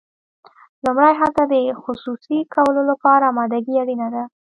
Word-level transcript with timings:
لومړی 0.85 1.13
هلته 1.21 1.41
د 1.53 1.55
خصوصي 1.83 2.39
کولو 2.53 2.81
لپاره 2.91 3.23
امادګي 3.31 3.75
اړینه 3.83 4.07
ده. 4.15 4.23